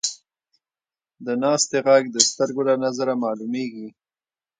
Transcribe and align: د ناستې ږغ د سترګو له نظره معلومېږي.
د 1.25 1.27
ناستې 1.43 1.79
ږغ 1.85 2.03
د 2.13 2.17
سترګو 2.29 2.61
له 2.69 2.75
نظره 2.85 3.13
معلومېږي. 3.23 3.87